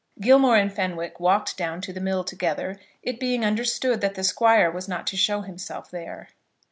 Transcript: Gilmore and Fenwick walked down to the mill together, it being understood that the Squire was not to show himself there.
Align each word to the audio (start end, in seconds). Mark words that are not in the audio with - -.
Gilmore 0.19 0.57
and 0.57 0.73
Fenwick 0.73 1.19
walked 1.19 1.55
down 1.57 1.79
to 1.81 1.93
the 1.93 1.99
mill 2.01 2.23
together, 2.23 2.79
it 3.03 3.19
being 3.19 3.45
understood 3.45 4.01
that 4.01 4.15
the 4.15 4.23
Squire 4.23 4.71
was 4.71 4.87
not 4.87 5.05
to 5.05 5.15
show 5.15 5.41
himself 5.41 5.91
there. 5.91 6.29